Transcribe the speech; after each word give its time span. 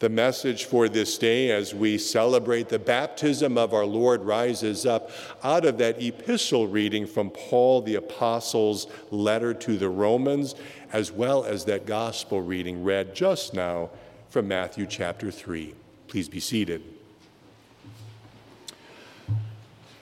The 0.00 0.08
message 0.08 0.64
for 0.64 0.88
this 0.88 1.18
day, 1.18 1.50
as 1.50 1.74
we 1.74 1.98
celebrate 1.98 2.68
the 2.68 2.78
baptism 2.78 3.56
of 3.56 3.72
our 3.72 3.86
Lord, 3.86 4.22
rises 4.22 4.86
up 4.86 5.10
out 5.42 5.64
of 5.64 5.78
that 5.78 6.02
epistle 6.02 6.66
reading 6.66 7.06
from 7.06 7.30
Paul 7.30 7.82
the 7.82 7.94
Apostle's 7.94 8.86
letter 9.10 9.54
to 9.54 9.78
the 9.78 9.88
Romans, 9.88 10.54
as 10.92 11.12
well 11.12 11.44
as 11.44 11.64
that 11.66 11.86
gospel 11.86 12.42
reading 12.42 12.84
read 12.84 13.14
just 13.14 13.54
now 13.54 13.90
from 14.28 14.48
Matthew 14.48 14.86
chapter 14.86 15.30
3. 15.30 15.74
Please 16.08 16.28
be 16.28 16.40
seated. 16.40 16.93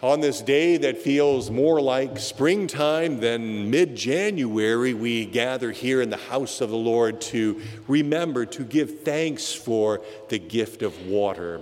On 0.03 0.21
this 0.21 0.41
day 0.41 0.79
that 0.79 0.99
feels 0.99 1.49
more 1.49 1.81
like 1.81 2.19
springtime 2.19 3.21
than 3.21 3.71
mid 3.71 3.95
January, 3.95 4.95
we 4.95 5.25
gather 5.25 5.71
here 5.71 6.03
in 6.03 6.11
the 6.11 6.17
house 6.17 6.61
of 6.61 6.71
the 6.71 6.77
Lord 6.77 7.21
to 7.21 7.63
remember 7.87 8.45
to 8.47 8.65
give 8.65 9.03
thanks 9.03 9.53
for 9.53 10.03
the 10.29 10.41
gift 10.41 10.83
of 10.83 11.07
water. 11.07 11.61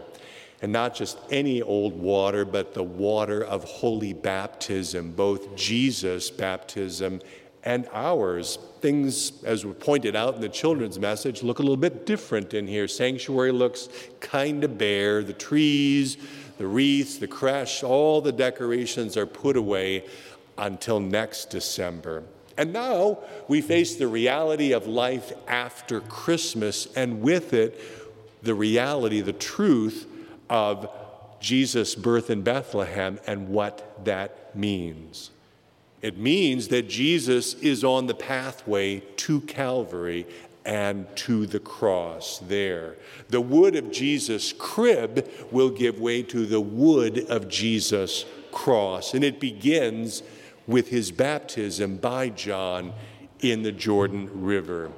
And 0.62 0.72
not 0.72 0.94
just 0.94 1.18
any 1.30 1.60
old 1.60 1.92
water, 1.92 2.46
but 2.46 2.72
the 2.72 2.82
water 2.82 3.44
of 3.44 3.64
holy 3.64 4.14
baptism, 4.14 5.12
both 5.12 5.54
Jesus' 5.54 6.30
baptism 6.30 7.20
and 7.62 7.86
ours. 7.92 8.58
Things, 8.80 9.44
as 9.44 9.66
we 9.66 9.74
pointed 9.74 10.16
out 10.16 10.36
in 10.36 10.40
the 10.40 10.48
children's 10.48 10.98
message, 10.98 11.42
look 11.42 11.58
a 11.58 11.62
little 11.62 11.76
bit 11.76 12.06
different 12.06 12.54
in 12.54 12.66
here. 12.66 12.88
Sanctuary 12.88 13.52
looks 13.52 13.90
kind 14.20 14.64
of 14.64 14.78
bare. 14.78 15.22
The 15.22 15.34
trees, 15.34 16.16
the 16.60 16.66
wreaths, 16.66 17.16
the 17.16 17.26
creche, 17.26 17.82
all 17.82 18.20
the 18.20 18.30
decorations 18.30 19.16
are 19.16 19.24
put 19.24 19.56
away 19.56 20.04
until 20.58 21.00
next 21.00 21.46
December. 21.46 22.22
And 22.58 22.70
now 22.70 23.20
we 23.48 23.62
face 23.62 23.96
the 23.96 24.06
reality 24.06 24.72
of 24.72 24.86
life 24.86 25.32
after 25.48 26.02
Christmas, 26.02 26.86
and 26.94 27.22
with 27.22 27.54
it, 27.54 27.80
the 28.42 28.54
reality, 28.54 29.22
the 29.22 29.32
truth 29.32 30.06
of 30.50 30.86
Jesus' 31.40 31.94
birth 31.94 32.28
in 32.28 32.42
Bethlehem 32.42 33.18
and 33.26 33.48
what 33.48 34.04
that 34.04 34.54
means. 34.54 35.30
It 36.02 36.18
means 36.18 36.68
that 36.68 36.90
Jesus 36.90 37.54
is 37.54 37.82
on 37.82 38.06
the 38.06 38.14
pathway 38.14 39.00
to 39.00 39.40
Calvary 39.40 40.26
and 40.64 41.06
to 41.16 41.46
the 41.46 41.60
cross 41.60 42.38
there. 42.38 42.96
The 43.28 43.40
wood 43.40 43.76
of 43.76 43.90
Jesus' 43.90 44.52
crib 44.52 45.28
will 45.50 45.70
give 45.70 46.00
way 46.00 46.22
to 46.24 46.46
the 46.46 46.60
wood 46.60 47.26
of 47.30 47.48
Jesus' 47.48 48.24
cross. 48.52 49.14
And 49.14 49.24
it 49.24 49.40
begins 49.40 50.22
with 50.66 50.88
his 50.88 51.10
baptism 51.10 51.96
by 51.96 52.28
John 52.28 52.92
in 53.40 53.62
the 53.62 53.72
Jordan 53.72 54.42
River. 54.42 54.92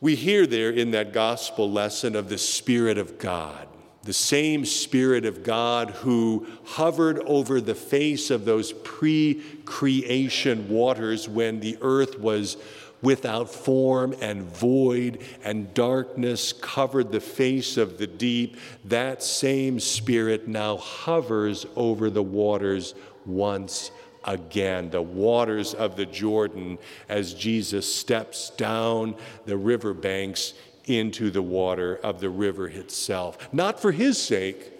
We 0.00 0.14
hear 0.14 0.46
there 0.46 0.70
in 0.70 0.92
that 0.92 1.12
gospel 1.12 1.70
lesson 1.70 2.14
of 2.14 2.28
the 2.28 2.38
Spirit 2.38 2.98
of 2.98 3.18
God, 3.18 3.66
the 4.04 4.12
same 4.12 4.64
Spirit 4.64 5.24
of 5.24 5.42
God 5.42 5.90
who 5.90 6.46
hovered 6.64 7.18
over 7.20 7.60
the 7.60 7.74
face 7.74 8.30
of 8.30 8.44
those 8.44 8.72
pre 8.72 9.42
creation 9.64 10.68
waters 10.68 11.28
when 11.28 11.60
the 11.60 11.78
earth 11.80 12.18
was 12.18 12.56
without 13.02 13.48
form 13.48 14.14
and 14.20 14.42
void, 14.42 15.22
and 15.44 15.72
darkness 15.74 16.52
covered 16.52 17.12
the 17.12 17.20
face 17.20 17.76
of 17.76 17.98
the 17.98 18.06
deep, 18.06 18.56
that 18.84 19.22
same 19.22 19.78
Spirit 19.78 20.48
now 20.48 20.76
hovers 20.76 21.66
over 21.76 22.10
the 22.10 22.22
waters 22.22 22.94
once 23.24 23.90
again, 24.24 24.90
the 24.90 25.02
waters 25.02 25.74
of 25.74 25.96
the 25.96 26.06
Jordan, 26.06 26.78
as 27.08 27.34
Jesus 27.34 27.92
steps 27.92 28.50
down 28.50 29.14
the 29.46 29.56
riverbanks 29.56 30.54
into 30.86 31.30
the 31.30 31.42
water 31.42 31.96
of 32.02 32.20
the 32.20 32.30
river 32.30 32.66
itself. 32.68 33.52
Not 33.52 33.80
for 33.80 33.92
his 33.92 34.20
sake, 34.20 34.72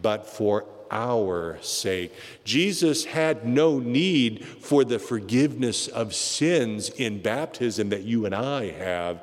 but 0.00 0.26
for 0.26 0.64
our 0.92 1.58
sake. 1.62 2.12
Jesus 2.44 3.04
had 3.06 3.46
no 3.46 3.78
need 3.78 4.44
for 4.44 4.84
the 4.84 4.98
forgiveness 4.98 5.88
of 5.88 6.14
sins 6.14 6.90
in 6.90 7.22
baptism 7.22 7.88
that 7.88 8.02
you 8.02 8.26
and 8.26 8.34
I 8.34 8.70
have. 8.70 9.22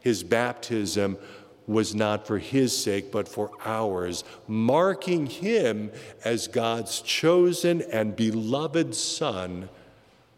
His 0.00 0.22
baptism 0.22 1.16
was 1.66 1.94
not 1.94 2.26
for 2.26 2.38
his 2.38 2.76
sake, 2.76 3.10
but 3.10 3.26
for 3.26 3.50
ours, 3.64 4.24
marking 4.46 5.26
him 5.26 5.90
as 6.24 6.48
God's 6.48 7.00
chosen 7.00 7.80
and 7.80 8.14
beloved 8.14 8.94
Son 8.94 9.70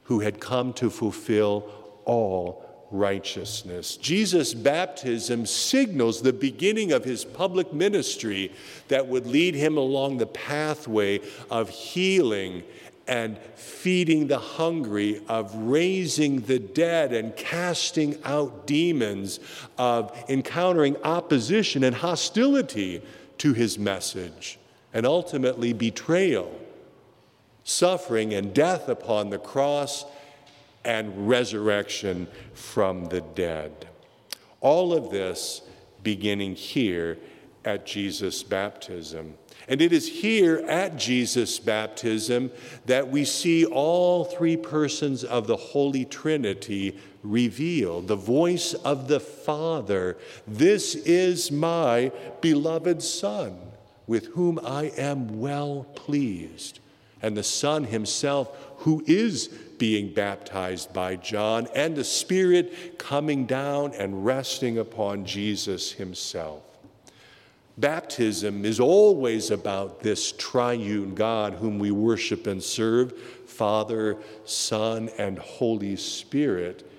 who 0.04 0.20
had 0.20 0.38
come 0.38 0.72
to 0.74 0.88
fulfill 0.88 1.68
all 2.04 2.65
righteousness. 2.90 3.96
Jesus' 3.96 4.54
baptism 4.54 5.46
signals 5.46 6.22
the 6.22 6.32
beginning 6.32 6.92
of 6.92 7.04
his 7.04 7.24
public 7.24 7.72
ministry 7.72 8.52
that 8.88 9.06
would 9.06 9.26
lead 9.26 9.54
him 9.54 9.76
along 9.76 10.18
the 10.18 10.26
pathway 10.26 11.20
of 11.50 11.68
healing 11.68 12.62
and 13.08 13.38
feeding 13.54 14.26
the 14.26 14.38
hungry, 14.38 15.20
of 15.28 15.54
raising 15.54 16.40
the 16.40 16.58
dead 16.58 17.12
and 17.12 17.36
casting 17.36 18.18
out 18.24 18.66
demons, 18.66 19.38
of 19.78 20.12
encountering 20.28 20.96
opposition 21.04 21.84
and 21.84 21.94
hostility 21.94 23.00
to 23.38 23.52
his 23.52 23.78
message, 23.78 24.58
and 24.92 25.06
ultimately 25.06 25.72
betrayal, 25.72 26.52
suffering, 27.62 28.34
and 28.34 28.52
death 28.52 28.88
upon 28.88 29.30
the 29.30 29.38
cross 29.38 30.04
and 30.86 31.28
resurrection 31.28 32.28
from 32.54 33.06
the 33.06 33.20
dead. 33.20 33.88
All 34.60 34.94
of 34.94 35.10
this 35.10 35.60
beginning 36.02 36.54
here 36.54 37.18
at 37.64 37.84
Jesus' 37.84 38.44
baptism. 38.44 39.34
And 39.68 39.82
it 39.82 39.92
is 39.92 40.06
here 40.06 40.58
at 40.68 40.96
Jesus' 40.96 41.58
baptism 41.58 42.52
that 42.86 43.10
we 43.10 43.24
see 43.24 43.66
all 43.66 44.24
three 44.24 44.56
persons 44.56 45.24
of 45.24 45.48
the 45.48 45.56
Holy 45.56 46.04
Trinity 46.04 46.96
revealed 47.24 48.06
the 48.06 48.14
voice 48.14 48.72
of 48.72 49.08
the 49.08 49.18
Father. 49.18 50.16
This 50.46 50.94
is 50.94 51.50
my 51.50 52.12
beloved 52.40 53.02
Son, 53.02 53.58
with 54.06 54.26
whom 54.28 54.60
I 54.64 54.92
am 54.96 55.40
well 55.40 55.88
pleased. 55.96 56.78
And 57.22 57.36
the 57.36 57.42
Son 57.42 57.84
himself, 57.84 58.56
who 58.78 59.02
is 59.06 59.48
being 59.48 60.12
baptized 60.12 60.92
by 60.92 61.16
John, 61.16 61.68
and 61.74 61.96
the 61.96 62.04
Spirit 62.04 62.98
coming 62.98 63.46
down 63.46 63.92
and 63.94 64.24
resting 64.24 64.78
upon 64.78 65.24
Jesus 65.24 65.92
himself. 65.92 66.62
Baptism 67.78 68.64
is 68.64 68.80
always 68.80 69.50
about 69.50 70.00
this 70.00 70.32
triune 70.32 71.14
God 71.14 71.54
whom 71.54 71.78
we 71.78 71.90
worship 71.90 72.46
and 72.46 72.62
serve 72.62 73.12
Father, 73.46 74.16
Son, 74.44 75.10
and 75.18 75.38
Holy 75.38 75.96
Spirit. 75.96 76.90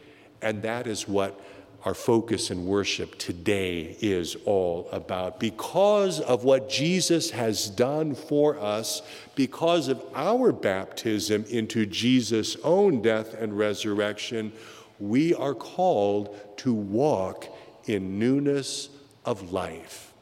And 0.41 0.61
that 0.61 0.85
is 0.85 1.07
what 1.07 1.39
our 1.85 1.93
focus 1.93 2.51
in 2.51 2.65
worship 2.65 3.17
today 3.17 3.95
is 4.01 4.35
all 4.45 4.89
about. 4.91 5.39
Because 5.39 6.19
of 6.19 6.43
what 6.43 6.69
Jesus 6.69 7.31
has 7.31 7.69
done 7.69 8.15
for 8.15 8.59
us, 8.59 9.01
because 9.35 9.87
of 9.87 10.03
our 10.15 10.51
baptism 10.51 11.45
into 11.49 11.85
Jesus' 11.85 12.57
own 12.63 13.01
death 13.01 13.33
and 13.33 13.57
resurrection, 13.57 14.51
we 14.99 15.33
are 15.35 15.53
called 15.53 16.35
to 16.57 16.73
walk 16.73 17.47
in 17.85 18.19
newness 18.19 18.89
of 19.25 19.51
life. 19.51 20.13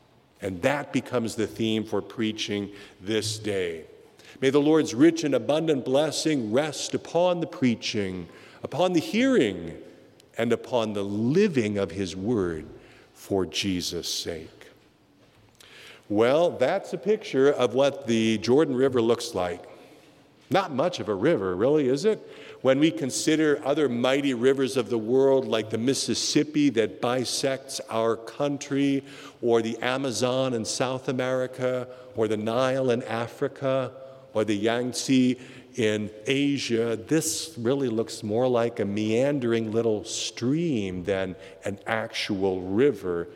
And 0.41 0.61
that 0.61 0.93
becomes 0.93 1.35
the 1.35 1.47
theme 1.47 1.83
for 1.85 2.01
preaching 2.01 2.71
this 3.01 3.39
day. 3.39 3.85
May 4.41 4.49
the 4.49 4.59
Lord's 4.59 4.93
rich 4.93 5.23
and 5.23 5.33
abundant 5.33 5.85
blessing 5.85 6.51
rest 6.51 6.93
upon 6.93 7.39
the 7.39 7.47
preaching, 7.47 8.27
upon 8.61 8.93
the 8.93 8.99
hearing, 8.99 9.77
and 10.37 10.51
upon 10.51 10.93
the 10.93 11.03
living 11.03 11.77
of 11.77 11.91
his 11.91 12.15
word 12.15 12.65
for 13.13 13.45
Jesus' 13.45 14.13
sake. 14.13 14.49
Well, 16.09 16.51
that's 16.51 16.93
a 16.93 16.97
picture 16.97 17.51
of 17.51 17.73
what 17.73 18.05
the 18.05 18.37
Jordan 18.37 18.75
River 18.75 19.01
looks 19.01 19.33
like. 19.33 19.63
Not 20.51 20.71
much 20.71 20.99
of 20.99 21.09
a 21.09 21.15
river, 21.15 21.55
really, 21.55 21.87
is 21.89 22.05
it? 22.05 22.19
When 22.61 22.79
we 22.79 22.91
consider 22.91 23.59
other 23.65 23.89
mighty 23.89 24.33
rivers 24.33 24.77
of 24.77 24.89
the 24.89 24.97
world, 24.97 25.47
like 25.47 25.71
the 25.71 25.77
Mississippi 25.79 26.69
that 26.71 27.01
bisects 27.01 27.81
our 27.89 28.15
country, 28.15 29.03
or 29.41 29.61
the 29.61 29.77
Amazon 29.79 30.53
in 30.53 30.65
South 30.65 31.09
America, 31.09 31.87
or 32.15 32.27
the 32.27 32.37
Nile 32.37 32.91
in 32.91 33.01
Africa, 33.03 33.91
or 34.35 34.43
the 34.43 34.55
Yangtze 34.55 35.39
in 35.75 36.11
Asia, 36.27 36.95
this 37.07 37.55
really 37.57 37.89
looks 37.89 38.21
more 38.21 38.47
like 38.47 38.79
a 38.79 38.85
meandering 38.85 39.71
little 39.71 40.03
stream 40.03 41.03
than 41.03 41.35
an 41.63 41.79
actual 41.87 42.61
river. 42.61 43.27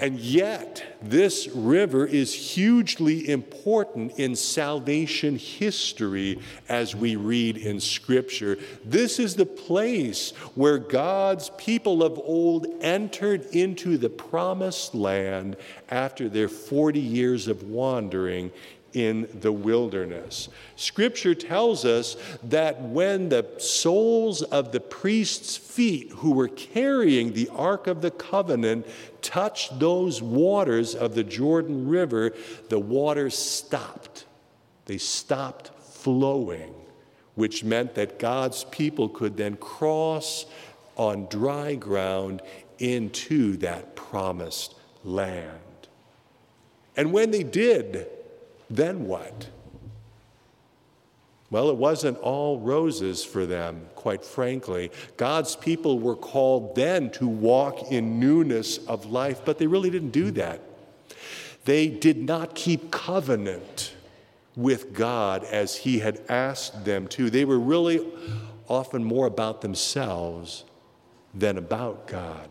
And 0.00 0.18
yet, 0.18 0.98
this 1.00 1.46
river 1.48 2.04
is 2.04 2.34
hugely 2.34 3.28
important 3.28 4.18
in 4.18 4.34
salvation 4.34 5.36
history 5.36 6.40
as 6.68 6.96
we 6.96 7.14
read 7.14 7.56
in 7.56 7.78
Scripture. 7.78 8.58
This 8.84 9.20
is 9.20 9.36
the 9.36 9.46
place 9.46 10.32
where 10.56 10.78
God's 10.78 11.50
people 11.56 12.02
of 12.02 12.18
old 12.18 12.66
entered 12.80 13.46
into 13.52 13.96
the 13.96 14.10
promised 14.10 14.96
land 14.96 15.56
after 15.88 16.28
their 16.28 16.48
40 16.48 16.98
years 16.98 17.46
of 17.46 17.62
wandering 17.62 18.50
in 18.94 19.28
the 19.40 19.52
wilderness. 19.52 20.48
Scripture 20.76 21.34
tells 21.34 21.84
us 21.84 22.16
that 22.44 22.80
when 22.80 23.28
the 23.28 23.44
soles 23.58 24.42
of 24.42 24.72
the 24.72 24.80
priests' 24.80 25.56
feet 25.56 26.12
who 26.12 26.30
were 26.30 26.48
carrying 26.48 27.32
the 27.32 27.50
Ark 27.50 27.86
of 27.86 28.00
the 28.00 28.12
Covenant 28.12 28.86
touched 29.20 29.78
those 29.80 30.22
waters 30.22 30.94
of 30.94 31.14
the 31.14 31.24
Jordan 31.24 31.88
River, 31.88 32.32
the 32.68 32.78
waters 32.78 33.36
stopped. 33.36 34.24
They 34.86 34.98
stopped 34.98 35.70
flowing, 35.82 36.72
which 37.34 37.64
meant 37.64 37.96
that 37.96 38.18
God's 38.18 38.64
people 38.64 39.08
could 39.08 39.36
then 39.36 39.56
cross 39.56 40.46
on 40.96 41.26
dry 41.26 41.74
ground 41.74 42.42
into 42.78 43.56
that 43.56 43.96
promised 43.96 44.74
land. 45.02 45.58
And 46.96 47.12
when 47.12 47.32
they 47.32 47.42
did, 47.42 48.06
then 48.76 49.06
what? 49.06 49.48
Well, 51.50 51.70
it 51.70 51.76
wasn't 51.76 52.18
all 52.18 52.58
roses 52.58 53.24
for 53.24 53.46
them, 53.46 53.86
quite 53.94 54.24
frankly. 54.24 54.90
God's 55.16 55.54
people 55.54 56.00
were 56.00 56.16
called 56.16 56.74
then 56.74 57.10
to 57.12 57.28
walk 57.28 57.92
in 57.92 58.18
newness 58.18 58.78
of 58.78 59.06
life, 59.06 59.42
but 59.44 59.58
they 59.58 59.66
really 59.66 59.90
didn't 59.90 60.10
do 60.10 60.30
that. 60.32 60.60
They 61.64 61.88
did 61.88 62.18
not 62.18 62.54
keep 62.54 62.90
covenant 62.90 63.94
with 64.56 64.92
God 64.92 65.44
as 65.44 65.76
He 65.76 66.00
had 66.00 66.20
asked 66.28 66.84
them 66.84 67.06
to. 67.08 67.30
They 67.30 67.44
were 67.44 67.58
really 67.58 68.04
often 68.68 69.04
more 69.04 69.26
about 69.26 69.60
themselves 69.60 70.64
than 71.32 71.58
about 71.58 72.06
God, 72.06 72.48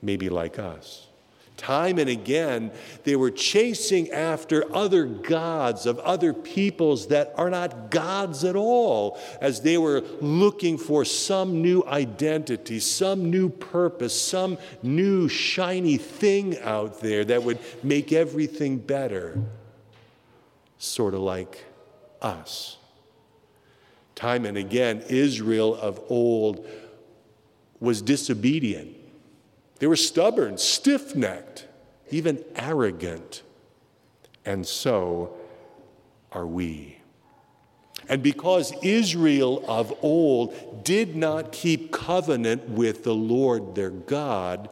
maybe 0.00 0.28
like 0.28 0.58
us. 0.58 1.08
Time 1.62 2.00
and 2.00 2.10
again, 2.10 2.72
they 3.04 3.14
were 3.14 3.30
chasing 3.30 4.10
after 4.10 4.64
other 4.74 5.04
gods 5.04 5.86
of 5.86 6.00
other 6.00 6.34
peoples 6.34 7.06
that 7.06 7.32
are 7.36 7.50
not 7.50 7.88
gods 7.88 8.42
at 8.42 8.56
all, 8.56 9.16
as 9.40 9.60
they 9.60 9.78
were 9.78 10.00
looking 10.20 10.76
for 10.76 11.04
some 11.04 11.62
new 11.62 11.84
identity, 11.86 12.80
some 12.80 13.30
new 13.30 13.48
purpose, 13.48 14.20
some 14.20 14.58
new 14.82 15.28
shiny 15.28 15.98
thing 15.98 16.58
out 16.62 17.00
there 17.00 17.24
that 17.24 17.44
would 17.44 17.60
make 17.84 18.12
everything 18.12 18.76
better. 18.76 19.40
Sort 20.78 21.14
of 21.14 21.20
like 21.20 21.64
us. 22.20 22.76
Time 24.16 24.46
and 24.46 24.58
again, 24.58 25.04
Israel 25.08 25.76
of 25.76 26.00
old 26.08 26.66
was 27.78 28.02
disobedient 28.02 28.96
they 29.82 29.88
were 29.88 29.96
stubborn, 29.96 30.58
stiff 30.58 31.16
necked, 31.16 31.66
even 32.08 32.44
arrogant. 32.54 33.42
And 34.44 34.64
so 34.64 35.34
are 36.30 36.46
we. 36.46 36.98
And 38.08 38.22
because 38.22 38.72
Israel 38.80 39.64
of 39.66 39.92
old 40.00 40.84
did 40.84 41.16
not 41.16 41.50
keep 41.50 41.90
covenant 41.90 42.68
with 42.68 43.02
the 43.02 43.16
Lord 43.16 43.74
their 43.74 43.90
God, 43.90 44.68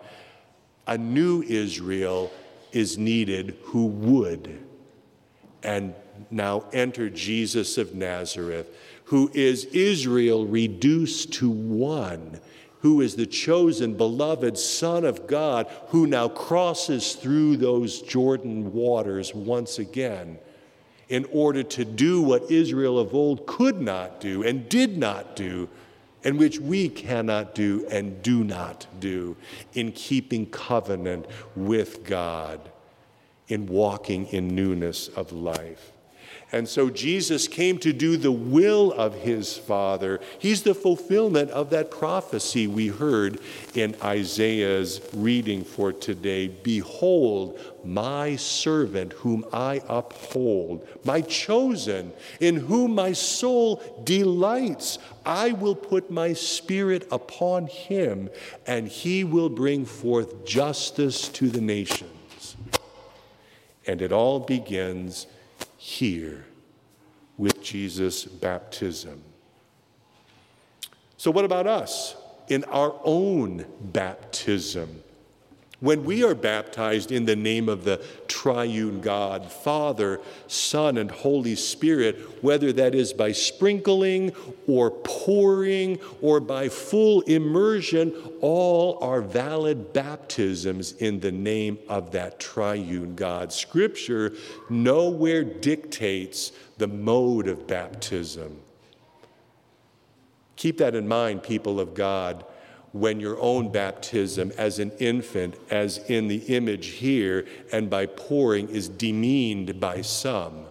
a 0.86 0.96
new 0.96 1.42
Israel 1.42 2.30
is 2.70 2.96
needed 2.96 3.56
who 3.64 3.86
would. 3.86 4.60
And 5.64 5.92
now 6.30 6.66
enter 6.72 7.10
Jesus 7.10 7.78
of 7.78 7.96
Nazareth, 7.96 8.72
who 9.06 9.28
is 9.34 9.64
Israel 9.64 10.46
reduced 10.46 11.32
to 11.32 11.50
one 11.50 12.38
who 12.80 13.00
is 13.00 13.16
the 13.16 13.26
chosen, 13.26 13.94
beloved 13.94 14.56
Son 14.56 15.04
of 15.04 15.26
God, 15.26 15.66
who 15.88 16.06
now 16.06 16.28
crosses 16.28 17.14
through 17.14 17.58
those 17.58 18.00
Jordan 18.02 18.72
waters 18.72 19.34
once 19.34 19.78
again 19.78 20.38
in 21.10 21.26
order 21.32 21.62
to 21.62 21.84
do 21.84 22.22
what 22.22 22.50
Israel 22.50 22.98
of 22.98 23.14
old 23.14 23.46
could 23.46 23.80
not 23.80 24.20
do 24.20 24.42
and 24.42 24.68
did 24.68 24.96
not 24.96 25.36
do, 25.36 25.68
and 26.22 26.38
which 26.38 26.58
we 26.60 26.88
cannot 26.88 27.54
do 27.54 27.84
and 27.90 28.22
do 28.22 28.44
not 28.44 28.86
do 29.00 29.36
in 29.74 29.92
keeping 29.92 30.46
covenant 30.46 31.26
with 31.56 32.04
God, 32.04 32.70
in 33.48 33.66
walking 33.66 34.26
in 34.28 34.54
newness 34.54 35.08
of 35.08 35.32
life. 35.32 35.92
And 36.52 36.68
so 36.68 36.90
Jesus 36.90 37.46
came 37.46 37.78
to 37.78 37.92
do 37.92 38.16
the 38.16 38.32
will 38.32 38.92
of 38.92 39.14
his 39.14 39.56
Father. 39.56 40.20
He's 40.38 40.62
the 40.62 40.74
fulfillment 40.74 41.50
of 41.50 41.70
that 41.70 41.92
prophecy 41.92 42.66
we 42.66 42.88
heard 42.88 43.40
in 43.74 43.94
Isaiah's 44.02 45.00
reading 45.12 45.64
for 45.64 45.92
today. 45.92 46.48
Behold, 46.48 47.60
my 47.84 48.34
servant 48.34 49.12
whom 49.12 49.44
I 49.52 49.80
uphold, 49.88 50.86
my 51.04 51.20
chosen, 51.20 52.12
in 52.40 52.56
whom 52.56 52.94
my 52.96 53.12
soul 53.12 53.82
delights. 54.02 54.98
I 55.24 55.52
will 55.52 55.76
put 55.76 56.10
my 56.10 56.32
spirit 56.32 57.06
upon 57.12 57.68
him, 57.68 58.28
and 58.66 58.88
he 58.88 59.22
will 59.22 59.50
bring 59.50 59.84
forth 59.84 60.44
justice 60.44 61.28
to 61.28 61.48
the 61.48 61.60
nations. 61.60 62.56
And 63.86 64.02
it 64.02 64.12
all 64.12 64.40
begins 64.40 65.26
here 65.90 66.44
with 67.36 67.62
Jesus' 67.62 68.24
baptism. 68.24 69.22
So, 71.16 71.30
what 71.30 71.44
about 71.44 71.66
us 71.66 72.16
in 72.48 72.64
our 72.64 72.94
own 73.04 73.66
baptism? 73.80 75.02
When 75.80 76.04
we 76.04 76.22
are 76.24 76.34
baptized 76.34 77.10
in 77.10 77.24
the 77.24 77.36
name 77.36 77.70
of 77.70 77.84
the 77.84 78.04
triune 78.28 79.00
God, 79.00 79.50
Father, 79.50 80.20
Son, 80.46 80.98
and 80.98 81.10
Holy 81.10 81.56
Spirit, 81.56 82.16
whether 82.42 82.70
that 82.74 82.94
is 82.94 83.14
by 83.14 83.32
sprinkling 83.32 84.32
or 84.66 84.90
pouring 84.90 85.98
or 86.20 86.38
by 86.38 86.68
full 86.68 87.22
immersion, 87.22 88.14
all 88.42 89.02
are 89.02 89.22
valid 89.22 89.94
baptisms 89.94 90.92
in 90.92 91.20
the 91.20 91.32
name 91.32 91.78
of 91.88 92.12
that 92.12 92.38
triune 92.38 93.14
God. 93.14 93.50
Scripture 93.50 94.34
nowhere 94.68 95.44
dictates 95.44 96.52
the 96.76 96.88
mode 96.88 97.48
of 97.48 97.66
baptism. 97.66 98.60
Keep 100.56 100.76
that 100.76 100.94
in 100.94 101.08
mind, 101.08 101.42
people 101.42 101.80
of 101.80 101.94
God 101.94 102.44
when 102.92 103.20
your 103.20 103.38
own 103.40 103.70
baptism 103.70 104.52
as 104.58 104.78
an 104.78 104.90
infant, 104.98 105.54
as 105.70 105.98
in 106.08 106.28
the 106.28 106.38
image 106.54 106.86
here, 106.86 107.46
and 107.72 107.88
by 107.88 108.06
pouring 108.06 108.68
is 108.68 108.88
demeaned 108.88 109.78
by 109.78 110.00
some. 110.00 110.66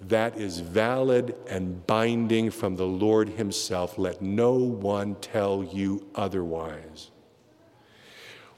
That 0.00 0.36
is 0.36 0.60
valid 0.60 1.34
and 1.48 1.86
binding 1.86 2.50
from 2.50 2.76
the 2.76 2.86
Lord 2.86 3.30
Himself. 3.30 3.98
Let 3.98 4.22
no 4.22 4.52
one 4.52 5.16
tell 5.16 5.64
you 5.64 6.06
otherwise. 6.14 7.10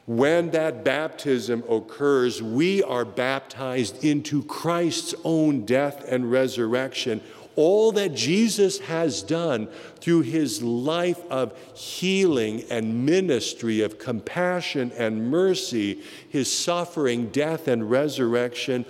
When 0.04 0.50
that 0.52 0.84
baptism 0.84 1.62
occurs, 1.68 2.42
we 2.42 2.82
are 2.82 3.04
baptized 3.04 4.02
into 4.02 4.42
Christ's 4.42 5.14
own 5.22 5.66
death 5.66 6.02
and 6.08 6.30
resurrection 6.30 7.20
all 7.58 7.90
that 7.90 8.14
Jesus 8.14 8.78
has 8.78 9.20
done 9.20 9.66
through 9.96 10.20
his 10.20 10.62
life 10.62 11.20
of 11.28 11.58
healing 11.74 12.62
and 12.70 13.04
ministry, 13.04 13.80
of 13.80 13.98
compassion 13.98 14.92
and 14.96 15.28
mercy, 15.28 16.00
his 16.28 16.56
suffering, 16.56 17.30
death, 17.30 17.66
and 17.66 17.90
resurrection, 17.90 18.86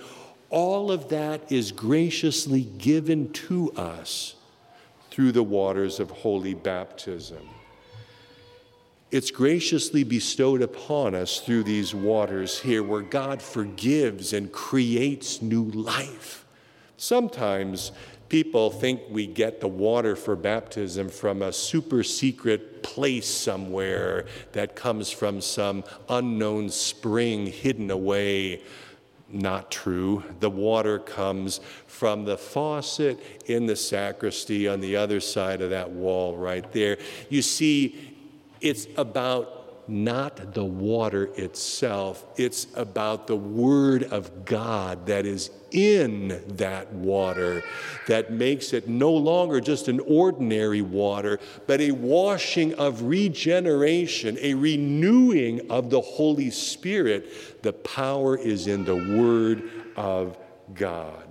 all 0.51 0.91
of 0.91 1.09
that 1.09 1.51
is 1.51 1.71
graciously 1.71 2.61
given 2.61 3.33
to 3.33 3.71
us 3.71 4.35
through 5.09 5.31
the 5.31 5.41
waters 5.41 5.99
of 5.99 6.11
holy 6.11 6.53
baptism. 6.53 7.49
It's 9.09 9.31
graciously 9.31 10.03
bestowed 10.03 10.61
upon 10.61 11.15
us 11.15 11.39
through 11.39 11.63
these 11.63 11.95
waters 11.95 12.59
here, 12.59 12.83
where 12.83 13.01
God 13.01 13.41
forgives 13.41 14.31
and 14.31 14.51
creates 14.51 15.41
new 15.41 15.63
life. 15.71 16.45
Sometimes 16.97 17.93
people 18.29 18.69
think 18.69 19.01
we 19.09 19.27
get 19.27 19.59
the 19.59 19.67
water 19.67 20.15
for 20.15 20.35
baptism 20.35 21.09
from 21.09 21.41
a 21.41 21.51
super 21.51 22.03
secret 22.03 22.83
place 22.83 23.27
somewhere 23.27 24.25
that 24.53 24.75
comes 24.75 25.09
from 25.09 25.41
some 25.41 25.83
unknown 26.07 26.69
spring 26.69 27.47
hidden 27.47 27.91
away. 27.91 28.61
Not 29.31 29.69
true. 29.69 30.23
The 30.39 30.49
water 30.49 30.97
comes 30.99 31.59
from 31.87 32.25
the 32.25 32.37
faucet 32.37 33.19
in 33.45 33.65
the 33.65 33.75
sacristy 33.75 34.67
on 34.67 34.79
the 34.79 34.95
other 34.95 35.19
side 35.19 35.61
of 35.61 35.71
that 35.71 35.91
wall 35.91 36.37
right 36.37 36.71
there. 36.71 36.97
You 37.29 37.41
see, 37.41 38.15
it's 38.61 38.87
about 38.97 39.58
not 39.89 40.53
the 40.53 40.63
water 40.63 41.29
itself, 41.35 42.25
it's 42.37 42.67
about 42.75 43.27
the 43.27 43.35
Word 43.35 44.03
of 44.03 44.45
God 44.45 45.07
that 45.07 45.25
is 45.25 45.51
in 45.71 46.41
that 46.57 46.91
water 46.93 47.63
that 48.07 48.31
makes 48.31 48.73
it 48.73 48.87
no 48.87 49.11
longer 49.11 49.59
just 49.59 49.87
an 49.87 49.99
ordinary 50.01 50.81
water, 50.81 51.39
but 51.67 51.81
a 51.81 51.91
washing 51.91 52.73
of 52.75 53.03
regeneration, 53.03 54.37
a 54.41 54.53
renewing 54.53 55.69
of 55.69 55.89
the 55.89 56.01
Holy 56.01 56.49
Spirit. 56.49 57.61
The 57.63 57.73
power 57.73 58.37
is 58.37 58.67
in 58.67 58.85
the 58.85 58.95
Word 58.95 59.69
of 59.95 60.37
God. 60.73 61.25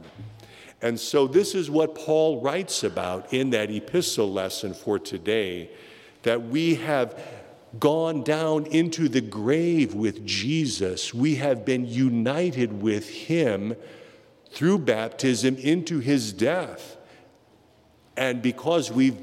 And 0.81 0.99
so, 0.99 1.27
this 1.27 1.55
is 1.55 1.69
what 1.69 1.95
Paul 1.97 2.41
writes 2.41 2.85
about 2.85 3.33
in 3.33 3.50
that 3.50 3.71
epistle 3.71 4.33
lesson 4.33 4.75
for 4.75 4.99
today 4.99 5.71
that 6.23 6.49
we 6.49 6.77
have 6.77 7.21
gone 7.78 8.22
down 8.22 8.66
into 8.66 9.08
the 9.08 9.20
grave 9.20 9.94
with 9.94 10.25
Jesus. 10.25 11.12
We 11.12 11.37
have 11.37 11.64
been 11.64 11.87
united 11.87 12.82
with 12.82 13.08
him 13.08 13.76
through 14.50 14.78
baptism 14.78 15.56
into 15.56 15.98
his 15.98 16.32
death. 16.32 16.96
And 18.16 18.42
because 18.42 18.90
we've 18.90 19.18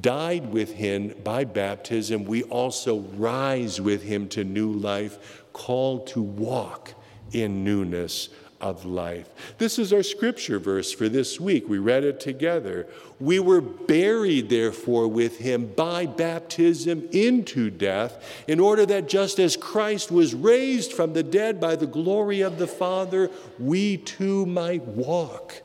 died 0.00 0.52
with 0.52 0.72
him 0.72 1.14
by 1.22 1.44
baptism, 1.44 2.24
we 2.24 2.42
also 2.44 3.00
rise 3.00 3.80
with 3.80 4.02
him 4.02 4.28
to 4.30 4.44
new 4.44 4.72
life, 4.72 5.44
called 5.52 6.06
to 6.08 6.22
walk 6.22 6.94
in 7.32 7.64
newness 7.64 8.28
of 8.60 8.84
life. 8.84 9.28
This 9.58 9.78
is 9.78 9.92
our 9.92 10.02
scripture 10.02 10.58
verse 10.58 10.92
for 10.92 11.08
this 11.08 11.40
week. 11.40 11.68
We 11.68 11.78
read 11.78 12.04
it 12.04 12.20
together. 12.20 12.86
We 13.18 13.38
were 13.38 13.60
buried, 13.60 14.48
therefore, 14.48 15.08
with 15.08 15.38
him 15.38 15.66
by 15.76 16.06
baptism 16.06 17.08
into 17.12 17.70
death, 17.70 18.44
in 18.46 18.60
order 18.60 18.84
that 18.86 19.08
just 19.08 19.38
as 19.38 19.56
Christ 19.56 20.10
was 20.10 20.34
raised 20.34 20.92
from 20.92 21.12
the 21.12 21.22
dead 21.22 21.60
by 21.60 21.76
the 21.76 21.86
glory 21.86 22.40
of 22.40 22.58
the 22.58 22.66
Father, 22.66 23.30
we 23.58 23.96
too 23.96 24.46
might 24.46 24.82
walk 24.82 25.62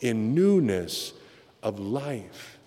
in 0.00 0.34
newness 0.34 1.12
of 1.62 1.78
life. 1.78 2.58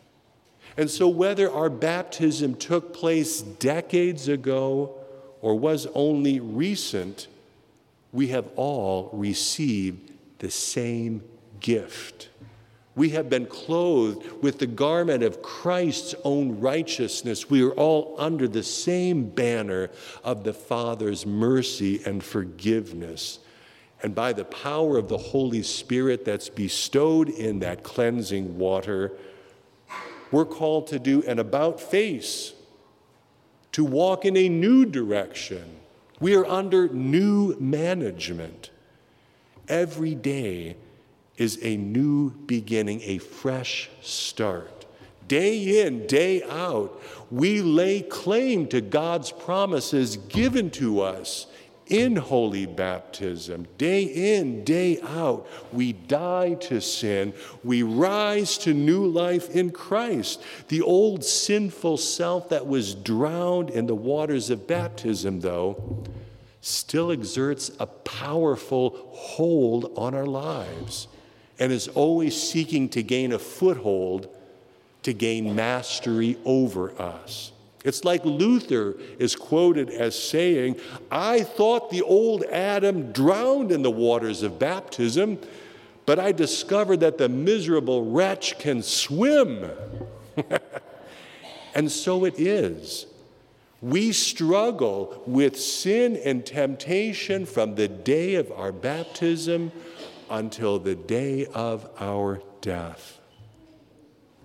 And 0.78 0.90
so, 0.90 1.08
whether 1.08 1.52
our 1.52 1.70
baptism 1.70 2.56
took 2.56 2.94
place 2.94 3.42
decades 3.42 4.28
ago 4.28 4.96
or 5.42 5.58
was 5.58 5.88
only 5.94 6.40
recent, 6.40 7.28
we 8.12 8.28
have 8.28 8.48
all 8.56 9.10
received 9.14 10.12
the 10.40 10.50
same 10.50 11.24
gift. 11.60 12.30
We 12.96 13.10
have 13.12 13.30
been 13.30 13.46
clothed 13.46 14.42
with 14.42 14.58
the 14.58 14.66
garment 14.68 15.22
of 15.22 15.44
Christ's 15.44 16.16
own 16.24 16.60
righteousness. 16.60 17.48
We 17.48 17.64
are 17.64 17.74
all 17.74 18.16
under 18.18 18.48
the 18.48 18.64
same 18.64 19.30
banner 19.30 19.92
of 20.24 20.44
the 20.44 20.54
Father's 20.54 21.26
mercy 21.26 22.02
and 22.06 22.24
forgiveness. 22.24 23.40
And 24.02 24.16
by 24.16 24.34
the 24.34 24.46
power 24.46 24.98
of 24.98 25.10
the 25.10 25.18
Holy 25.18 25.62
Spirit 25.62 26.26
that's 26.26 26.50
bestowed 26.50 27.30
in 27.30 27.60
that 27.60 27.84
cleansing 27.84 28.58
water, 28.58 29.14
we're 30.32 30.46
called 30.46 30.88
to 30.88 31.00
do 31.00 31.24
an 31.24 31.40
about 31.40 31.80
face, 31.80 32.54
to 33.74 33.84
walk 33.84 34.26
in 34.26 34.36
a 34.36 34.50
new 34.50 34.86
direction 34.86 35.78
we 36.20 36.36
are 36.36 36.46
under 36.46 36.88
new 36.90 37.56
management. 37.60 38.72
Every 39.68 40.16
day 40.16 40.78
is 41.38 41.60
a 41.62 41.78
new 41.78 42.32
beginning, 42.32 43.02
a 43.04 43.20
fresh 43.20 43.90
start. 44.02 44.86
Day 45.28 45.86
in, 45.86 46.08
day 46.08 46.42
out, 46.44 47.02
we 47.30 47.62
lay 47.62 48.02
claim 48.02 48.68
to 48.68 48.82
God's 48.82 49.32
promises 49.32 50.18
given 50.18 50.72
to 50.72 51.02
us 51.02 51.48
in 51.90 52.16
holy 52.16 52.66
baptism. 52.66 53.68
Day 53.78 54.04
in, 54.04 54.64
day 54.64 55.00
out, 55.02 55.48
we 55.72 55.94
die 55.94 56.56
to 56.56 56.82
sin. 56.82 57.34
We 57.64 57.84
rise 57.84 58.58
to 58.60 58.74
new 58.74 59.08
life 59.08 59.50
in 59.56 59.72
Christ. 59.72 60.42
The 60.68 60.82
old 60.82 61.24
sinful 61.24 61.98
self 61.98 62.50
that 62.50 62.68
was 62.68 62.96
drowned 62.96 63.70
in 63.70 63.88
the 63.88 63.96
waters 63.96 64.50
of 64.50 64.68
baptism, 64.68 65.42
though, 65.42 66.04
still 66.62 67.12
exerts 67.12 67.72
a 67.80 67.86
powerful 67.88 69.10
hold 69.12 69.92
on 69.96 70.14
our 70.14 70.26
lives 70.26 71.08
and 71.60 71.72
is 71.72 71.88
always 71.90 72.40
seeking 72.40 72.90
to 72.90 73.02
gain 73.02 73.32
a 73.32 73.40
foothold 73.40 74.30
to 75.04 75.14
gain 75.14 75.56
mastery 75.56 76.38
over 76.46 76.92
us. 77.02 77.52
It's 77.88 78.04
like 78.04 78.26
Luther 78.26 78.98
is 79.18 79.34
quoted 79.34 79.90
as 79.90 80.14
saying, 80.22 80.76
I 81.10 81.44
thought 81.44 81.90
the 81.90 82.02
old 82.02 82.44
Adam 82.44 83.14
drowned 83.14 83.72
in 83.72 83.82
the 83.82 83.90
waters 83.90 84.44
of 84.44 84.60
baptism, 84.60 85.40
but 86.06 86.20
I 86.20 86.34
discovered 86.34 87.00
that 87.00 87.18
the 87.18 87.30
miserable 87.30 88.12
wretch 88.12 88.60
can 88.60 88.84
swim. 88.84 89.72
and 91.76 91.90
so 91.90 92.26
it 92.26 92.38
is. 92.38 93.06
We 93.82 94.12
struggle 94.12 95.24
with 95.26 95.58
sin 95.58 96.18
and 96.18 96.46
temptation 96.46 97.46
from 97.46 97.76
the 97.76 97.88
day 97.88 98.36
of 98.36 98.52
our 98.52 98.74
baptism 98.74 99.72
until 100.30 100.78
the 100.78 100.96
day 100.96 101.46
of 101.54 101.90
our 102.02 102.42
death. 102.60 103.22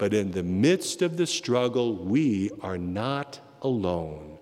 But 0.03 0.15
in 0.15 0.33
the 0.33 0.43
midst 0.43 1.01
of 1.01 1.17
the 1.17 1.29
struggle, 1.29 1.95
we 1.95 2.51
are 2.61 2.77
not 2.77 3.39
alone. 3.63 4.37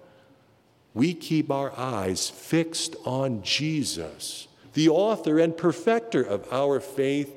We 0.94 1.12
keep 1.12 1.50
our 1.50 1.70
eyes 1.78 2.30
fixed 2.30 2.96
on 3.04 3.42
Jesus, 3.42 4.48
the 4.72 4.88
author 4.88 5.38
and 5.38 5.54
perfecter 5.54 6.22
of 6.22 6.50
our 6.50 6.80
faith, 6.80 7.36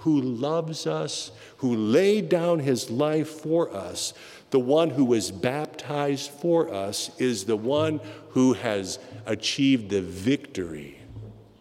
who 0.00 0.20
loves 0.20 0.86
us, 0.86 1.30
who 1.56 1.74
laid 1.74 2.28
down 2.28 2.58
his 2.58 2.90
life 2.90 3.30
for 3.30 3.74
us. 3.74 4.12
The 4.50 4.60
one 4.60 4.90
who 4.90 5.06
was 5.06 5.30
baptized 5.30 6.32
for 6.32 6.70
us 6.70 7.10
is 7.18 7.46
the 7.46 7.56
one 7.56 8.02
who 8.32 8.52
has 8.52 8.98
achieved 9.24 9.88
the 9.88 10.02
victory 10.02 10.98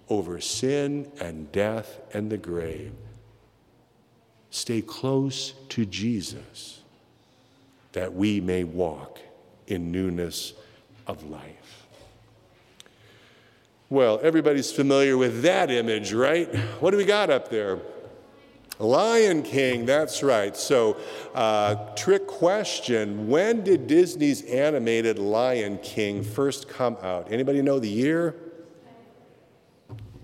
over 0.10 0.42
sin 0.42 1.10
and 1.22 1.50
death 1.54 2.02
and 2.14 2.30
the 2.30 2.38
grave. 2.38 2.92
Stay 4.56 4.82
close 4.82 5.54
to 5.68 5.86
Jesus 5.86 6.80
that 7.92 8.14
we 8.14 8.40
may 8.40 8.64
walk 8.64 9.20
in 9.68 9.92
newness 9.92 10.54
of 11.08 11.30
life. 11.30 11.86
Well, 13.90 14.18
everybody's 14.24 14.72
familiar 14.72 15.18
with 15.18 15.42
that 15.42 15.70
image, 15.70 16.14
right? 16.14 16.56
What 16.80 16.92
do 16.92 16.98
we 16.98 17.04
got 17.04 17.30
up 17.30 17.50
there? 17.50 17.80
Lion 18.80 19.44
King, 19.44 19.86
that's 19.86 20.24
right. 20.24 20.56
So, 20.56 20.96
uh, 21.34 21.94
trick 21.96 22.26
question 22.26 23.28
When 23.28 23.62
did 23.62 23.88
Disney's 23.88 24.42
animated 24.44 25.20
Lion 25.20 25.80
King 25.80 26.24
first 26.24 26.70
come 26.70 26.96
out? 27.04 27.30
Anybody 27.30 27.62
know 27.62 27.80
the 27.80 27.90
year? 27.90 28.36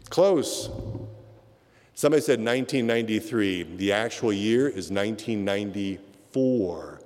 Close. 0.09 0.69
Somebody 2.01 2.23
said 2.23 2.39
1993. 2.39 3.77
The 3.77 3.91
actual 3.91 4.33
year 4.33 4.67
is 4.67 4.89
1994. 4.89 6.99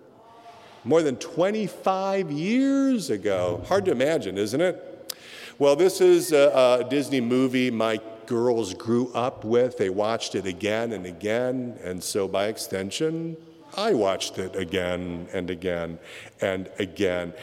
More 0.85 1.01
than 1.01 1.17
25 1.17 2.31
years 2.31 3.09
ago. 3.09 3.61
Hard 3.67 3.83
to 3.83 3.91
imagine, 3.91 4.37
isn't 4.37 4.61
it? 4.61 5.13
Well, 5.59 5.75
this 5.75 5.99
is 5.99 6.31
a, 6.31 6.79
a 6.79 6.87
Disney 6.89 7.19
movie 7.19 7.69
my 7.69 7.99
girls 8.25 8.73
grew 8.73 9.11
up 9.11 9.43
with. 9.43 9.77
They 9.77 9.89
watched 9.89 10.33
it 10.33 10.45
again 10.45 10.93
and 10.93 11.05
again, 11.05 11.77
and 11.83 12.01
so 12.01 12.29
by 12.29 12.45
extension, 12.45 13.35
I 13.75 13.93
watched 13.93 14.37
it 14.37 14.55
again 14.55 15.27
and 15.33 15.49
again 15.49 15.99
and 16.39 16.69
again. 16.79 17.33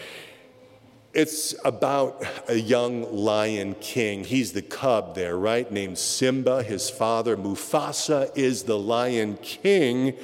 It's 1.14 1.54
about 1.62 2.24
a 2.48 2.56
young 2.58 3.14
lion 3.14 3.74
king. 3.80 4.24
He's 4.24 4.52
the 4.52 4.62
cub 4.62 5.14
there, 5.14 5.36
right? 5.36 5.70
Named 5.70 5.98
Simba. 5.98 6.62
His 6.62 6.88
father, 6.88 7.36
Mufasa, 7.36 8.34
is 8.34 8.62
the 8.62 8.78
lion 8.78 9.36
king. 9.42 10.14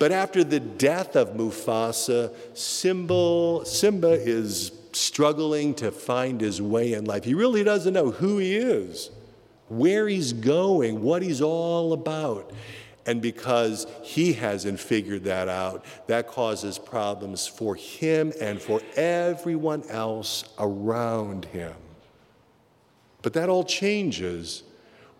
But 0.00 0.10
after 0.10 0.42
the 0.42 0.58
death 0.58 1.14
of 1.14 1.34
Mufasa, 1.34 2.34
Simba, 2.54 3.64
Simba 3.64 4.10
is 4.10 4.72
struggling 4.92 5.74
to 5.74 5.92
find 5.92 6.40
his 6.40 6.60
way 6.60 6.94
in 6.94 7.04
life. 7.04 7.22
He 7.22 7.34
really 7.34 7.62
doesn't 7.62 7.94
know 7.94 8.10
who 8.10 8.38
he 8.38 8.56
is, 8.56 9.10
where 9.68 10.08
he's 10.08 10.32
going, 10.32 11.02
what 11.02 11.22
he's 11.22 11.40
all 11.40 11.92
about. 11.92 12.50
And 13.06 13.22
because 13.22 13.86
he 14.02 14.32
hasn't 14.32 14.80
figured 14.80 15.24
that 15.24 15.48
out, 15.48 15.84
that 16.08 16.26
causes 16.26 16.78
problems 16.78 17.46
for 17.46 17.76
him 17.76 18.32
and 18.40 18.60
for 18.60 18.82
everyone 18.96 19.84
else 19.88 20.44
around 20.58 21.44
him. 21.46 21.74
But 23.22 23.32
that 23.34 23.48
all 23.48 23.64
changes 23.64 24.64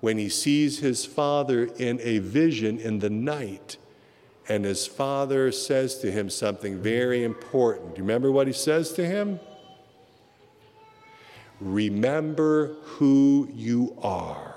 when 0.00 0.18
he 0.18 0.28
sees 0.28 0.80
his 0.80 1.06
father 1.06 1.66
in 1.78 2.00
a 2.02 2.18
vision 2.18 2.78
in 2.78 2.98
the 2.98 3.10
night. 3.10 3.76
And 4.48 4.64
his 4.64 4.86
father 4.86 5.50
says 5.50 5.98
to 5.98 6.10
him 6.10 6.28
something 6.28 6.80
very 6.80 7.24
important. 7.24 7.94
Do 7.94 7.98
you 7.98 8.04
remember 8.04 8.30
what 8.30 8.46
he 8.46 8.52
says 8.52 8.92
to 8.92 9.06
him? 9.06 9.40
Remember 11.60 12.74
who 12.82 13.48
you 13.52 13.96
are. 14.02 14.55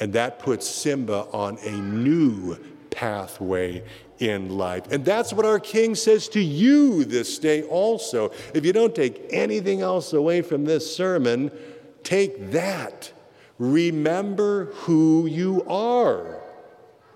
And 0.00 0.12
that 0.14 0.38
puts 0.38 0.68
Simba 0.68 1.26
on 1.32 1.58
a 1.58 1.70
new 1.70 2.56
pathway 2.90 3.84
in 4.18 4.56
life. 4.56 4.90
And 4.90 5.04
that's 5.04 5.32
what 5.32 5.44
our 5.44 5.60
King 5.60 5.94
says 5.94 6.28
to 6.28 6.40
you 6.40 7.04
this 7.04 7.38
day 7.38 7.62
also. 7.64 8.32
If 8.54 8.64
you 8.64 8.72
don't 8.72 8.94
take 8.94 9.26
anything 9.30 9.80
else 9.80 10.12
away 10.12 10.42
from 10.42 10.64
this 10.64 10.94
sermon, 10.94 11.50
take 12.02 12.52
that. 12.52 13.12
Remember 13.58 14.66
who 14.66 15.26
you 15.26 15.64
are. 15.68 16.43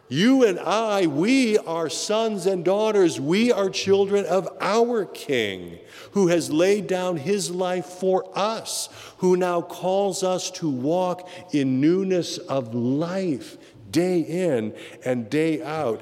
You 0.08 0.44
and 0.44 0.58
I, 0.58 1.06
we 1.06 1.58
are 1.58 1.90
sons 1.90 2.46
and 2.46 2.64
daughters. 2.64 3.20
We 3.20 3.52
are 3.52 3.68
children 3.68 4.24
of 4.24 4.48
our 4.60 5.04
King 5.04 5.78
who 6.12 6.28
has 6.28 6.50
laid 6.50 6.86
down 6.86 7.18
his 7.18 7.50
life 7.50 7.84
for 7.84 8.30
us, 8.34 8.88
who 9.18 9.36
now 9.36 9.60
calls 9.60 10.22
us 10.22 10.50
to 10.52 10.70
walk 10.70 11.28
in 11.52 11.80
newness 11.80 12.38
of 12.38 12.74
life 12.74 13.58
day 13.90 14.20
in 14.20 14.74
and 15.04 15.28
day 15.28 15.62
out. 15.62 16.00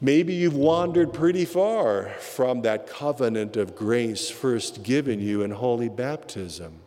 Maybe 0.00 0.34
you've 0.34 0.56
wandered 0.56 1.12
pretty 1.12 1.44
far 1.44 2.10
from 2.18 2.62
that 2.62 2.86
covenant 2.86 3.56
of 3.56 3.76
grace 3.76 4.30
first 4.30 4.82
given 4.82 5.20
you 5.20 5.42
in 5.42 5.50
holy 5.50 5.88
baptism. 5.88 6.80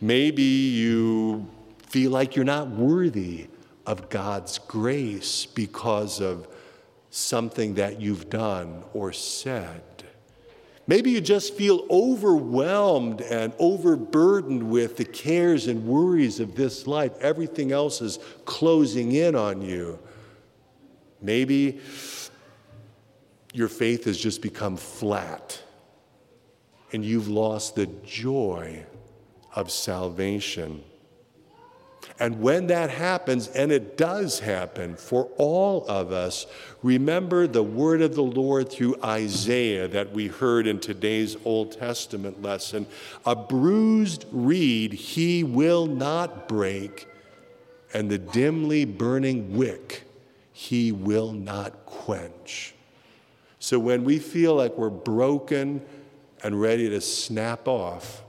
Maybe 0.00 0.42
you 0.42 1.48
feel 1.88 2.10
like 2.10 2.36
you're 2.36 2.44
not 2.44 2.68
worthy 2.68 3.48
of 3.86 4.08
God's 4.08 4.58
grace 4.58 5.46
because 5.46 6.20
of 6.20 6.48
something 7.10 7.74
that 7.74 8.00
you've 8.00 8.28
done 8.30 8.82
or 8.92 9.12
said. 9.12 9.82
Maybe 10.86 11.10
you 11.10 11.20
just 11.20 11.54
feel 11.54 11.86
overwhelmed 11.88 13.22
and 13.22 13.54
overburdened 13.58 14.70
with 14.70 14.96
the 14.96 15.04
cares 15.04 15.66
and 15.66 15.86
worries 15.86 16.40
of 16.40 16.54
this 16.56 16.86
life. 16.86 17.12
Everything 17.20 17.72
else 17.72 18.02
is 18.02 18.18
closing 18.44 19.12
in 19.12 19.34
on 19.34 19.62
you. 19.62 19.98
Maybe 21.22 21.80
your 23.54 23.68
faith 23.68 24.04
has 24.04 24.18
just 24.18 24.42
become 24.42 24.76
flat 24.76 25.62
and 26.92 27.04
you've 27.04 27.28
lost 27.28 27.76
the 27.76 27.86
joy 28.04 28.84
of 29.54 29.70
salvation. 29.70 30.82
And 32.20 32.40
when 32.40 32.68
that 32.68 32.90
happens, 32.90 33.48
and 33.48 33.72
it 33.72 33.96
does 33.96 34.38
happen 34.38 34.94
for 34.94 35.30
all 35.36 35.84
of 35.88 36.12
us, 36.12 36.46
remember 36.80 37.48
the 37.48 37.62
word 37.62 38.02
of 38.02 38.14
the 38.14 38.22
Lord 38.22 38.70
through 38.70 38.96
Isaiah 39.02 39.88
that 39.88 40.12
we 40.12 40.28
heard 40.28 40.68
in 40.68 40.78
today's 40.78 41.36
Old 41.44 41.72
Testament 41.72 42.40
lesson. 42.40 42.86
A 43.26 43.34
bruised 43.34 44.26
reed 44.30 44.92
he 44.92 45.42
will 45.42 45.86
not 45.86 46.46
break, 46.46 47.08
and 47.92 48.08
the 48.08 48.18
dimly 48.18 48.84
burning 48.84 49.56
wick 49.56 50.04
he 50.52 50.92
will 50.92 51.32
not 51.32 51.84
quench. 51.84 52.74
So 53.58 53.80
when 53.80 54.04
we 54.04 54.20
feel 54.20 54.54
like 54.54 54.78
we're 54.78 54.88
broken 54.88 55.84
and 56.44 56.60
ready 56.60 56.88
to 56.90 57.00
snap 57.00 57.66
off, 57.66 58.22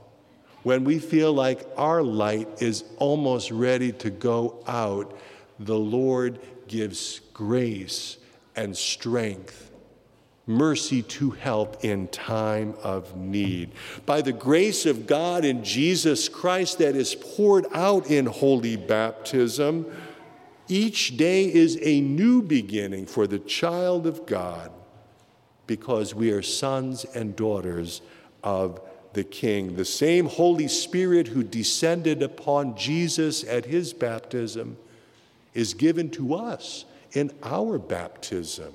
when 0.66 0.82
we 0.82 0.98
feel 0.98 1.32
like 1.32 1.64
our 1.76 2.02
light 2.02 2.60
is 2.60 2.82
almost 2.96 3.52
ready 3.52 3.92
to 3.92 4.10
go 4.10 4.60
out, 4.66 5.16
the 5.60 5.78
Lord 5.78 6.40
gives 6.66 7.20
grace 7.32 8.16
and 8.56 8.76
strength, 8.76 9.70
mercy 10.44 11.02
to 11.02 11.30
help 11.30 11.84
in 11.84 12.08
time 12.08 12.74
of 12.82 13.16
need. 13.16 13.70
By 14.06 14.22
the 14.22 14.32
grace 14.32 14.86
of 14.86 15.06
God 15.06 15.44
in 15.44 15.62
Jesus 15.62 16.28
Christ 16.28 16.78
that 16.78 16.96
is 16.96 17.14
poured 17.14 17.66
out 17.72 18.10
in 18.10 18.26
holy 18.26 18.76
baptism, 18.76 19.86
each 20.66 21.16
day 21.16 21.44
is 21.44 21.78
a 21.80 22.00
new 22.00 22.42
beginning 22.42 23.06
for 23.06 23.28
the 23.28 23.38
child 23.38 24.04
of 24.04 24.26
God 24.26 24.72
because 25.68 26.12
we 26.12 26.32
are 26.32 26.42
sons 26.42 27.04
and 27.04 27.36
daughters 27.36 28.02
of 28.42 28.80
the 29.16 29.24
King. 29.24 29.76
The 29.76 29.84
same 29.84 30.26
Holy 30.26 30.68
Spirit 30.68 31.26
who 31.28 31.42
descended 31.42 32.22
upon 32.22 32.76
Jesus 32.76 33.42
at 33.44 33.64
his 33.64 33.94
baptism 33.94 34.76
is 35.54 35.72
given 35.72 36.10
to 36.10 36.34
us 36.34 36.84
in 37.12 37.32
our 37.42 37.78
baptism. 37.78 38.74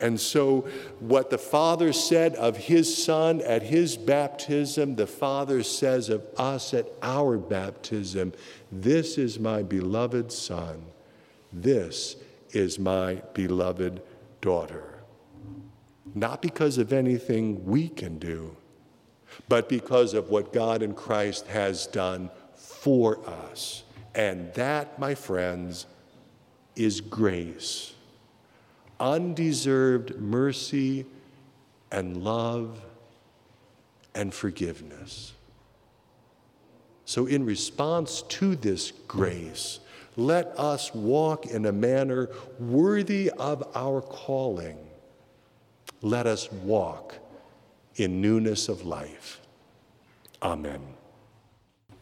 And 0.00 0.20
so, 0.20 0.68
what 1.00 1.30
the 1.30 1.38
Father 1.38 1.94
said 1.94 2.34
of 2.34 2.56
his 2.58 3.04
Son 3.04 3.40
at 3.40 3.62
his 3.62 3.96
baptism, 3.96 4.96
the 4.96 5.06
Father 5.06 5.62
says 5.62 6.10
of 6.10 6.22
us 6.36 6.74
at 6.74 6.86
our 7.02 7.38
baptism 7.38 8.34
This 8.70 9.16
is 9.16 9.38
my 9.38 9.62
beloved 9.62 10.30
Son. 10.30 10.82
This 11.52 12.16
is 12.50 12.78
my 12.78 13.22
beloved 13.32 14.02
daughter. 14.42 15.00
Not 16.14 16.42
because 16.42 16.76
of 16.76 16.92
anything 16.92 17.64
we 17.64 17.88
can 17.88 18.18
do, 18.18 18.56
but 19.48 19.68
because 19.68 20.14
of 20.14 20.30
what 20.30 20.52
God 20.52 20.82
in 20.82 20.94
Christ 20.94 21.46
has 21.48 21.86
done 21.86 22.30
for 22.54 23.18
us. 23.28 23.84
And 24.14 24.52
that, 24.54 24.98
my 24.98 25.14
friends, 25.14 25.86
is 26.74 27.00
grace 27.00 27.92
undeserved 29.00 30.16
mercy 30.16 31.06
and 31.90 32.22
love 32.22 32.80
and 34.14 34.32
forgiveness. 34.32 35.32
So, 37.04 37.26
in 37.26 37.44
response 37.44 38.22
to 38.22 38.56
this 38.56 38.92
grace, 39.06 39.80
let 40.16 40.46
us 40.58 40.92
walk 40.94 41.46
in 41.46 41.66
a 41.66 41.72
manner 41.72 42.30
worthy 42.58 43.30
of 43.30 43.68
our 43.76 44.00
calling. 44.00 44.78
Let 46.02 46.26
us 46.26 46.50
walk 46.50 47.14
in 47.96 48.20
newness 48.20 48.68
of 48.68 48.84
life. 48.84 49.40
Amen. 50.42 50.95